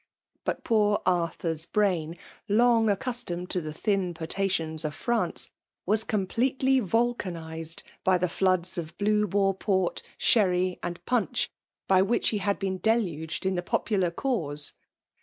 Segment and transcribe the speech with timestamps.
[0.45, 2.17] But poor Arthur's brain,
[2.49, 5.51] long accustomed to the thin potations of France,
[5.85, 11.51] was completely volcanized by the floods of Blue Boar port, sherry, and punch,
[11.87, 14.73] by which he had been de* luged in the popular cause.